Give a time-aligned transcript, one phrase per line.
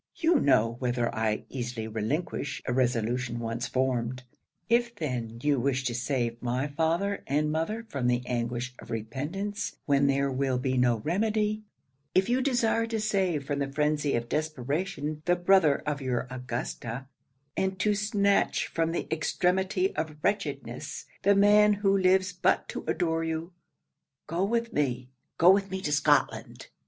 [0.15, 4.23] You know whether I easily relinquish a resolution once formed.
[4.67, 9.75] If then you wish to save my father and mother from the anguish of repentance
[9.85, 11.61] when there will be no remedy
[12.15, 17.05] if you desire to save from the frenzy of desperation the brother of your Augusta,
[17.55, 23.23] and to snatch from the extremity of wretchedness the man who lives but to adore
[23.23, 23.53] you,
[24.25, 26.69] go with me go with me to Scotland!'